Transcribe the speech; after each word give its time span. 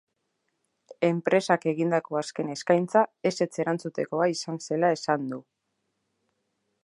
Enpresak 1.09 1.67
egindako 1.71 2.17
azken 2.21 2.49
eskaintza 2.55 3.05
ezetz 3.33 3.51
erantzutekoa 3.65 4.29
izan 4.37 4.59
zela 4.69 4.91
esan 4.99 5.31
du. 5.35 5.41